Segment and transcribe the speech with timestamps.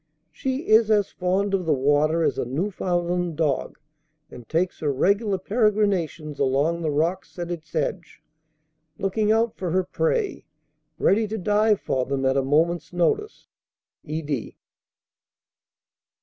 [0.31, 3.77] She is as fond of the water as a Newfoundland dog,
[4.31, 8.19] and takes her regular peregrinations along the rocks at its edge,
[8.97, 10.43] looking out for her prey,
[10.97, 13.47] ready to dive for them at a moment's notice."
[14.03, 14.55] ED.